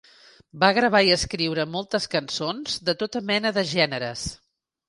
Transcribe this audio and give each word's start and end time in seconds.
Va 0.63 0.69
gravar 0.77 1.01
i 1.07 1.11
escriure 1.15 1.67
moltes 1.75 2.09
cançons 2.15 2.81
de 2.89 2.99
tota 3.03 3.25
mena 3.31 3.53
de 3.59 3.69
gèneres. 3.77 4.29